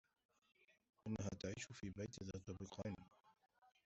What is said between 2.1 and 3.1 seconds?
ذا طابقين.